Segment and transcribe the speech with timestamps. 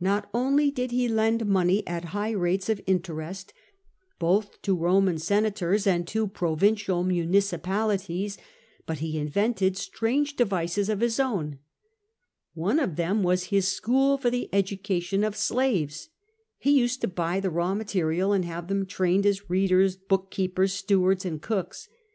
[0.00, 3.54] Not only did he lend money at high rates of interest
[4.18, 8.36] both to Roman senators and to provincial municipalities,
[8.84, 11.58] but he invented strange devices of his own.
[12.52, 16.10] One of them was his school for the education of slaves.
[16.58, 20.74] He used to buy the raw material, and have them trained as readers, book keepers,
[20.74, 21.88] stewards, and cooks.